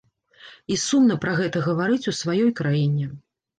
І 0.75 0.77
сумна 0.83 1.17
пра 1.27 1.35
гэта 1.41 1.63
гаварыць 1.69 2.01
у 2.15 2.17
сваёй 2.23 2.51
краіне. 2.63 3.15